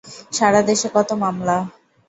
[0.31, 1.57] সারা দেশে কত মামলা!